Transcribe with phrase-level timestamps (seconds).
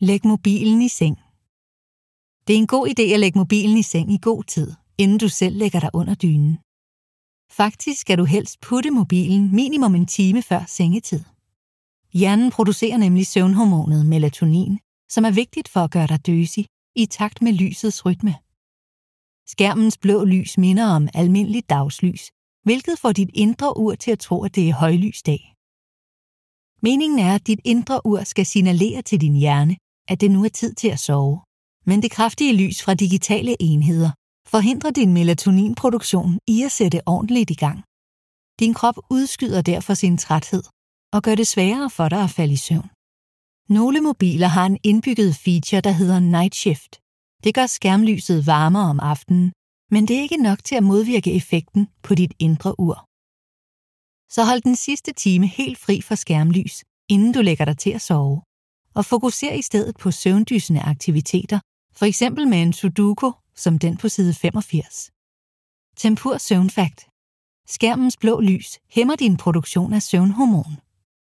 [0.00, 1.16] Læg mobilen i seng.
[2.46, 5.28] Det er en god idé at lægge mobilen i seng i god tid, inden du
[5.28, 6.58] selv lægger dig under dynen.
[7.50, 11.24] Faktisk skal du helst putte mobilen minimum en time før sengetid.
[12.12, 14.78] Hjernen producerer nemlig søvnhormonet melatonin,
[15.10, 18.34] som er vigtigt for at gøre dig døsig i takt med lysets rytme.
[19.46, 22.30] Skærmens blå lys minder om almindeligt dagslys,
[22.62, 25.54] hvilket får dit indre ur til at tro, at det er højlysdag.
[26.82, 29.76] Meningen er, at dit indre ur skal signalere til din hjerne,
[30.10, 31.40] at det nu er tid til at sove.
[31.86, 34.10] Men det kraftige lys fra digitale enheder
[34.48, 37.78] forhindrer din melatoninproduktion i at sætte ordentligt i gang.
[38.60, 40.62] Din krop udskyder derfor sin træthed
[41.14, 42.90] og gør det sværere for dig at falde i søvn.
[43.68, 46.92] Nogle mobiler har en indbygget feature, der hedder Night Shift.
[47.44, 49.52] Det gør skærmlyset varmere om aftenen,
[49.90, 52.96] men det er ikke nok til at modvirke effekten på dit indre ur.
[54.34, 58.02] Så hold den sidste time helt fri for skærmlys, inden du lægger dig til at
[58.02, 58.42] sove.
[58.98, 61.60] Og fokuser i stedet på søvndysende aktiviteter,
[61.96, 65.10] for eksempel med en sudoku, som den på side 85.
[65.96, 67.06] Tempur søvnfakt.
[67.68, 70.87] Skærmens blå lys hæmmer din produktion af søvnhormon.